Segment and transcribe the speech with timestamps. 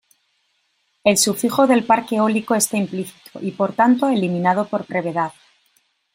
[1.03, 5.31] El sufijo del parque eólico está implícito y, por tanto, eliminado por brevedad.